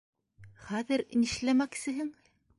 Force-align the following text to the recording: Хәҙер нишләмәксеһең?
Хәҙер 0.69 1.03
нишләмәксеһең? 1.19 2.13